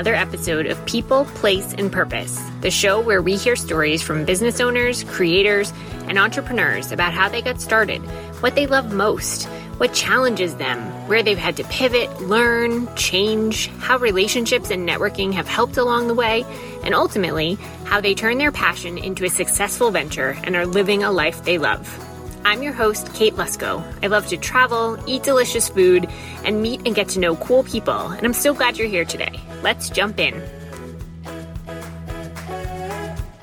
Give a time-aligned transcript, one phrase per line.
[0.00, 4.58] another episode of People, Place, and Purpose, the show where we hear stories from business
[4.58, 5.74] owners, creators,
[6.08, 8.00] and entrepreneurs about how they got started,
[8.40, 9.44] what they love most,
[9.76, 15.46] what challenges them, where they've had to pivot, learn, change, how relationships and networking have
[15.46, 16.46] helped along the way,
[16.82, 21.12] and ultimately, how they turn their passion into a successful venture and are living a
[21.12, 22.09] life they love.
[22.44, 23.84] I'm your host, Kate Luczko.
[24.02, 26.08] I love to travel, eat delicious food,
[26.44, 29.38] and meet and get to know cool people, and I'm so glad you're here today.
[29.62, 30.42] Let's jump in.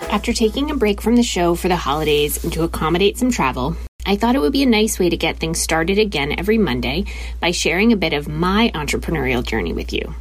[0.10, 3.76] After taking a break from the show for the holidays and to accommodate some travel,
[4.06, 7.06] I thought it would be a nice way to get things started again every Monday
[7.40, 10.16] by sharing a bit of my entrepreneurial journey with you.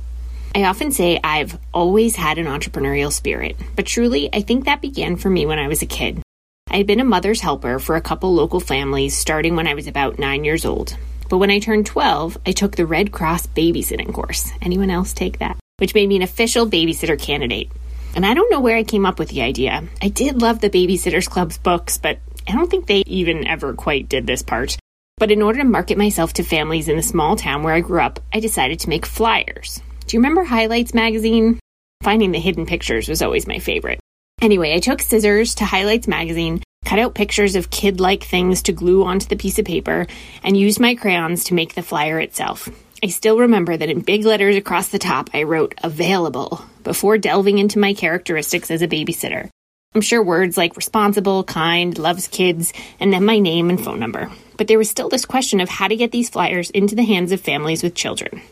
[0.55, 5.17] I often say I've always had an entrepreneurial spirit, but truly, I think that began
[5.17, 6.23] for me when I was a kid.
[6.69, 9.87] I had been a mother's helper for a couple local families starting when I was
[9.87, 10.97] about nine years old.
[11.29, 14.51] But when I turned 12, I took the Red Cross babysitting course.
[14.61, 15.57] Anyone else take that?
[15.79, 17.71] Which made me an official babysitter candidate.
[18.15, 19.85] And I don't know where I came up with the idea.
[20.03, 22.19] I did love the Babysitters Club's books, but
[22.49, 24.77] I don't think they even ever quite did this part.
[25.19, 28.01] But in order to market myself to families in the small town where I grew
[28.01, 29.81] up, I decided to make flyers.
[30.07, 31.59] Do you remember Highlights magazine?
[32.03, 33.99] Finding the hidden pictures was always my favorite.
[34.43, 38.73] Anyway, I took scissors to Highlights magazine, cut out pictures of kid like things to
[38.73, 40.07] glue onto the piece of paper,
[40.43, 42.69] and used my crayons to make the flyer itself.
[43.03, 47.59] I still remember that in big letters across the top, I wrote available before delving
[47.59, 49.49] into my characteristics as a babysitter.
[49.95, 54.31] I'm sure words like responsible, kind, loves kids, and then my name and phone number.
[54.59, 57.33] But there was still this question of how to get these flyers into the hands
[57.33, 58.43] of families with children.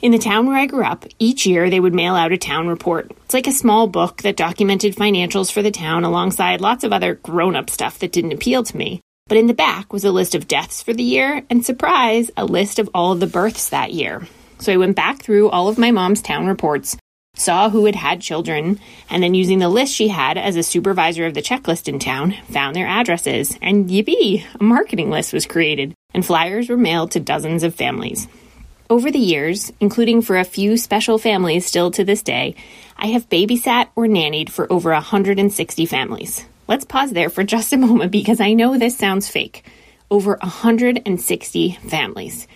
[0.00, 2.68] In the town where I grew up, each year they would mail out a town
[2.68, 3.10] report.
[3.26, 7.16] It's like a small book that documented financials for the town alongside lots of other
[7.16, 9.02] grown up stuff that didn't appeal to me.
[9.28, 12.46] But in the back was a list of deaths for the year, and surprise, a
[12.46, 14.26] list of all of the births that year.
[14.58, 16.96] So I went back through all of my mom's town reports,
[17.34, 18.80] saw who had had children,
[19.10, 22.34] and then using the list she had as a supervisor of the checklist in town,
[22.48, 23.58] found their addresses.
[23.60, 28.26] And yippee, a marketing list was created, and flyers were mailed to dozens of families.
[28.90, 32.56] Over the years, including for a few special families still to this day,
[32.96, 36.44] I have babysat or nannied for over 160 families.
[36.66, 39.64] Let's pause there for just a moment because I know this sounds fake.
[40.10, 42.48] Over 160 families.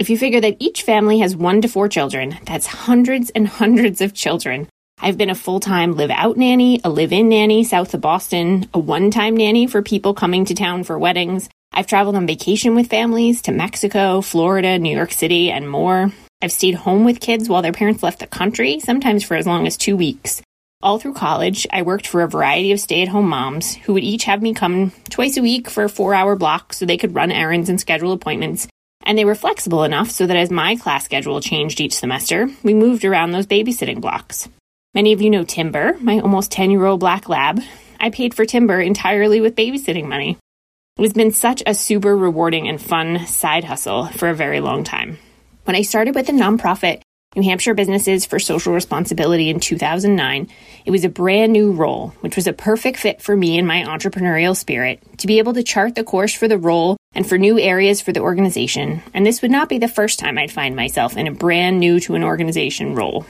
[0.00, 4.00] If you figure that each family has one to four children, that's hundreds and hundreds
[4.00, 4.70] of children.
[4.98, 8.66] I've been a full time live out nanny, a live in nanny south of Boston,
[8.72, 12.74] a one time nanny for people coming to town for weddings, I've traveled on vacation
[12.74, 16.12] with families to Mexico, Florida, New York City, and more.
[16.42, 19.66] I've stayed home with kids while their parents left the country, sometimes for as long
[19.66, 20.42] as two weeks.
[20.82, 24.02] All through college, I worked for a variety of stay at home moms who would
[24.02, 27.14] each have me come twice a week for a four hour block so they could
[27.14, 28.66] run errands and schedule appointments.
[29.04, 32.74] And they were flexible enough so that as my class schedule changed each semester, we
[32.74, 34.48] moved around those babysitting blocks.
[34.94, 37.60] Many of you know Timber, my almost 10 year old black lab.
[37.98, 40.36] I paid for Timber entirely with babysitting money.
[40.98, 44.84] It has been such a super rewarding and fun side hustle for a very long
[44.84, 45.18] time.
[45.64, 47.00] When I started with the nonprofit
[47.34, 50.48] New Hampshire Businesses for Social Responsibility in 2009,
[50.84, 53.84] it was a brand new role, which was a perfect fit for me and my
[53.84, 57.58] entrepreneurial spirit to be able to chart the course for the role and for new
[57.58, 59.02] areas for the organization.
[59.14, 62.00] And this would not be the first time I'd find myself in a brand new
[62.00, 63.24] to an organization role.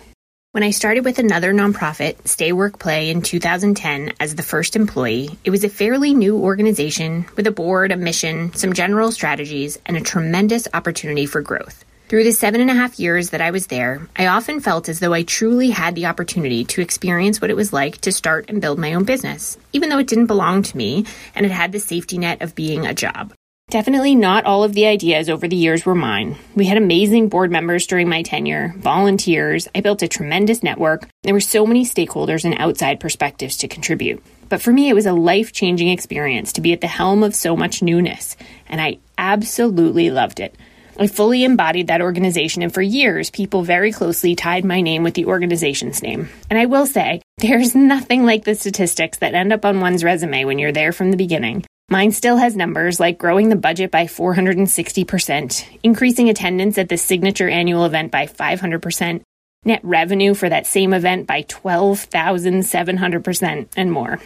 [0.52, 5.38] When I started with another nonprofit, Stay Work Play, in 2010 as the first employee,
[5.44, 9.96] it was a fairly new organization with a board, a mission, some general strategies, and
[9.96, 11.86] a tremendous opportunity for growth.
[12.10, 15.00] Through the seven and a half years that I was there, I often felt as
[15.00, 18.60] though I truly had the opportunity to experience what it was like to start and
[18.60, 21.80] build my own business, even though it didn't belong to me and it had the
[21.80, 23.32] safety net of being a job.
[23.72, 26.36] Definitely not all of the ideas over the years were mine.
[26.54, 29.66] We had amazing board members during my tenure, volunteers.
[29.74, 31.08] I built a tremendous network.
[31.22, 34.22] There were so many stakeholders and outside perspectives to contribute.
[34.50, 37.34] But for me, it was a life changing experience to be at the helm of
[37.34, 38.36] so much newness,
[38.69, 40.54] and I absolutely loved it.
[41.00, 45.14] I fully embodied that organization, and for years, people very closely tied my name with
[45.14, 46.28] the organization's name.
[46.50, 50.44] And I will say, there's nothing like the statistics that end up on one's resume
[50.44, 51.64] when you're there from the beginning.
[51.92, 57.50] Mine still has numbers like growing the budget by 460%, increasing attendance at the signature
[57.50, 59.20] annual event by 500%,
[59.66, 64.18] net revenue for that same event by 12,700%, and more.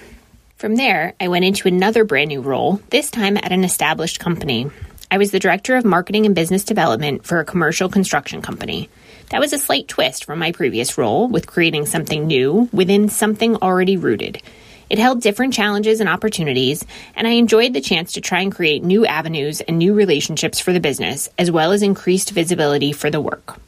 [0.54, 4.70] From there, I went into another brand new role, this time at an established company.
[5.10, 8.88] I was the director of marketing and business development for a commercial construction company.
[9.30, 13.56] That was a slight twist from my previous role with creating something new within something
[13.56, 14.40] already rooted.
[14.88, 16.85] It held different challenges and opportunities,
[17.15, 20.73] and I enjoyed the chance to try and create new avenues and new relationships for
[20.73, 23.59] the business, as well as increased visibility for the work.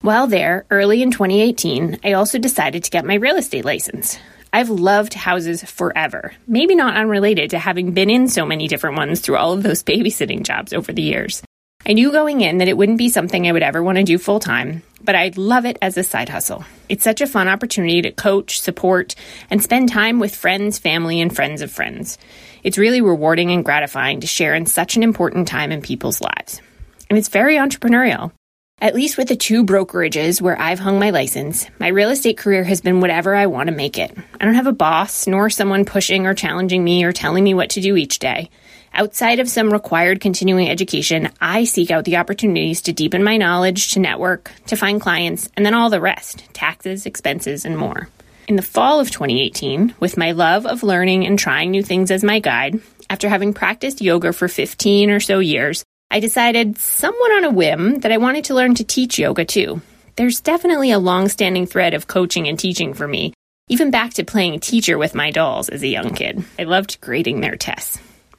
[0.00, 4.18] While there, early in 2018, I also decided to get my real estate license.
[4.52, 9.20] I've loved houses forever, maybe not unrelated to having been in so many different ones
[9.20, 11.42] through all of those babysitting jobs over the years.
[11.88, 14.18] I knew going in that it wouldn't be something I would ever want to do
[14.18, 16.64] full time, but I'd love it as a side hustle.
[16.88, 19.14] It's such a fun opportunity to coach, support,
[19.50, 22.18] and spend time with friends, family, and friends of friends.
[22.64, 26.60] It's really rewarding and gratifying to share in such an important time in people's lives.
[27.08, 28.32] And it's very entrepreneurial.
[28.80, 32.64] At least with the two brokerages where I've hung my license, my real estate career
[32.64, 34.12] has been whatever I want to make it.
[34.40, 37.70] I don't have a boss, nor someone pushing or challenging me or telling me what
[37.70, 38.50] to do each day.
[38.98, 43.90] Outside of some required continuing education, I seek out the opportunities to deepen my knowledge,
[43.90, 48.08] to network, to find clients, and then all the rest taxes, expenses, and more.
[48.48, 52.24] In the fall of 2018, with my love of learning and trying new things as
[52.24, 57.44] my guide, after having practiced yoga for 15 or so years, I decided, somewhat on
[57.44, 59.82] a whim, that I wanted to learn to teach yoga too.
[60.16, 63.34] There's definitely a long standing thread of coaching and teaching for me,
[63.68, 66.42] even back to playing teacher with my dolls as a young kid.
[66.58, 67.98] I loved grading their tests.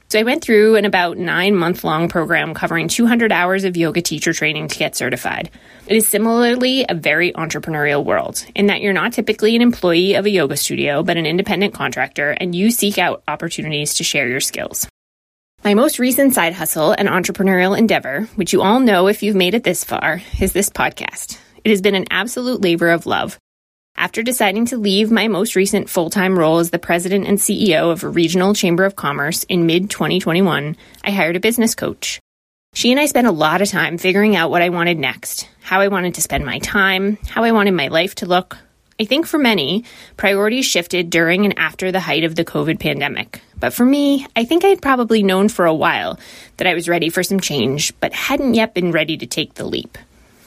[0.10, 4.02] So I went through an about nine month long program covering 200 hours of yoga
[4.02, 5.52] teacher training to get certified.
[5.86, 10.26] It is similarly a very entrepreneurial world in that you're not typically an employee of
[10.26, 14.40] a yoga studio, but an independent contractor, and you seek out opportunities to share your
[14.40, 14.88] skills.
[15.66, 19.56] My most recent side hustle and entrepreneurial endeavor, which you all know if you've made
[19.56, 21.38] it this far, is this podcast.
[21.66, 23.38] It has been an absolute labor of love.
[24.00, 27.92] After deciding to leave my most recent full time role as the president and CEO
[27.92, 32.20] of a regional chamber of commerce in mid 2021, I hired a business coach.
[32.76, 35.82] She and I spent a lot of time figuring out what I wanted next, how
[35.82, 38.58] I wanted to spend my time, how I wanted my life to look,
[39.00, 39.84] I think for many,
[40.16, 43.42] priorities shifted during and after the height of the COVID pandemic.
[43.60, 46.20] But for me, I think I'd probably known for a while
[46.58, 49.66] that I was ready for some change, but hadn't yet been ready to take the
[49.66, 50.00] leap.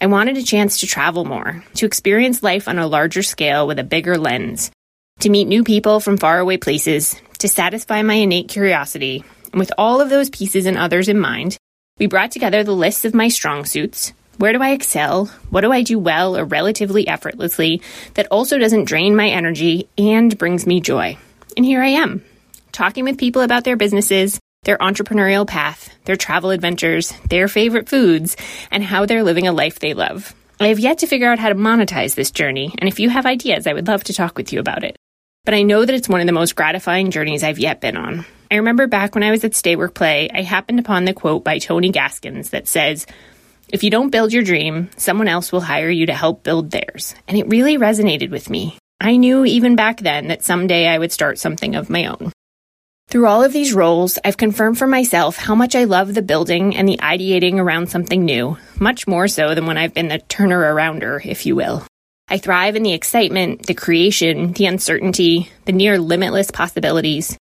[0.03, 3.79] I wanted a chance to travel more, to experience life on a larger scale with
[3.79, 4.71] a bigger lens,
[5.19, 9.25] to meet new people from faraway places, to satisfy my innate curiosity.
[9.53, 11.59] And with all of those pieces and others in mind,
[11.99, 15.27] we brought together the lists of my strong suits, where do I excel?
[15.51, 17.83] What do I do well or relatively effortlessly
[18.15, 21.19] that also doesn't drain my energy and brings me joy?
[21.59, 22.25] And here I am,
[22.73, 28.37] talking with people about their businesses, their entrepreneurial path, their travel adventures, their favorite foods,
[28.71, 30.35] and how they're living a life they love.
[30.61, 33.27] I have yet to figure out how to monetize this journey, and if you have
[33.27, 34.97] ideas, I would love to talk with you about it.
[35.45, 38.27] But I know that it's one of the most gratifying journeys I've yet been on.
[38.51, 41.45] I remember back when I was at Stay Work Play, I happened upon the quote
[41.45, 43.07] by Tony Gaskins that says,
[43.73, 47.15] if you don't build your dream, someone else will hire you to help build theirs.
[47.29, 48.77] And it really resonated with me.
[49.01, 52.33] I knew even back then that someday I would start something of my own.
[53.11, 56.77] Through all of these roles, I've confirmed for myself how much I love the building
[56.77, 60.73] and the ideating around something new, much more so than when I've been the turner
[60.73, 61.85] arounder, if you will.
[62.29, 67.37] I thrive in the excitement, the creation, the uncertainty, the near limitless possibilities.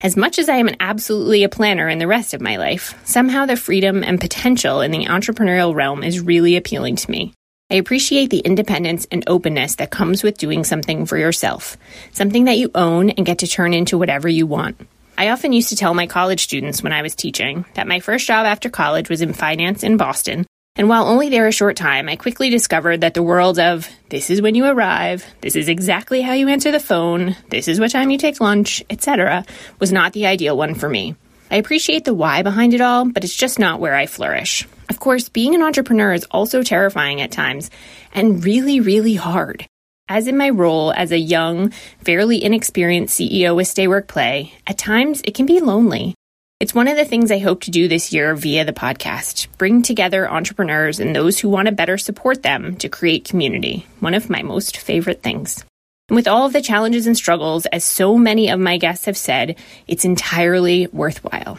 [0.00, 2.94] As much as I am an absolutely a planner in the rest of my life,
[3.04, 7.34] somehow the freedom and potential in the entrepreneurial realm is really appealing to me.
[7.72, 11.76] I appreciate the independence and openness that comes with doing something for yourself,
[12.12, 14.80] something that you own and get to turn into whatever you want.
[15.18, 18.26] I often used to tell my college students when I was teaching that my first
[18.26, 20.46] job after college was in finance in Boston
[20.78, 24.30] and while only there a short time, I quickly discovered that the world of this
[24.30, 27.90] is when you arrive, this is exactly how you answer the phone, this is what
[27.90, 29.44] time you take lunch, etc.,
[29.80, 31.16] was not the ideal one for me.
[31.50, 34.68] I appreciate the why behind it all, but it's just not where I flourish.
[34.88, 37.72] Of course, being an entrepreneur is also terrifying at times
[38.14, 39.66] and really, really hard.
[40.10, 41.70] As in my role as a young,
[42.02, 46.14] fairly inexperienced CEO with Stay Work Play, at times it can be lonely.
[46.60, 49.82] It's one of the things I hope to do this year via the podcast bring
[49.82, 54.30] together entrepreneurs and those who want to better support them to create community, one of
[54.30, 55.62] my most favorite things.
[56.08, 59.16] And with all of the challenges and struggles, as so many of my guests have
[59.16, 61.58] said, it's entirely worthwhile.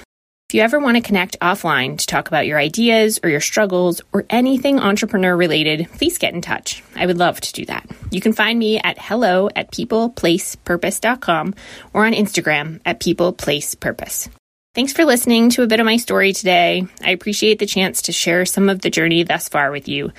[0.49, 4.01] If you ever want to connect offline to talk about your ideas or your struggles
[4.11, 6.81] or anything entrepreneur related, please get in touch.
[6.95, 7.87] I would love to do that.
[8.09, 11.53] You can find me at hello at peopleplacepurpose.com
[11.93, 14.29] or on Instagram at peopleplacepurpose.
[14.73, 16.83] Thanks for listening to a bit of my story today.
[17.03, 20.11] I appreciate the chance to share some of the journey thus far with you.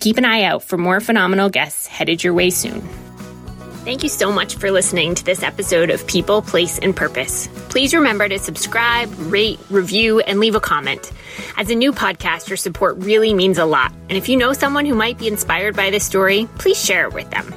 [0.00, 2.88] Keep an eye out for more phenomenal guests headed your way soon.
[3.84, 7.48] Thank you so much for listening to this episode of People, Place, and Purpose.
[7.68, 11.12] Please remember to subscribe, rate, review, and leave a comment.
[11.58, 13.92] As a new podcast, your support really means a lot.
[14.08, 17.12] And if you know someone who might be inspired by this story, please share it
[17.12, 17.52] with them.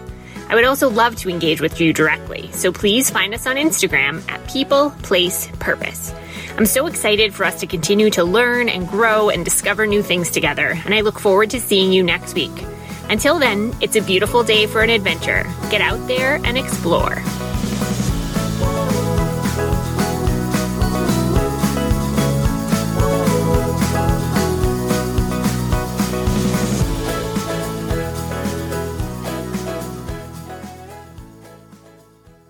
[0.50, 4.30] I would also love to engage with you directly, so please find us on Instagram
[4.30, 6.14] at People, Place, Purpose.
[6.58, 10.30] I'm so excited for us to continue to learn and grow and discover new things
[10.30, 12.52] together, and I look forward to seeing you next week.
[13.10, 15.44] Until then, it's a beautiful day for an adventure.
[15.70, 17.16] Get out there and explore.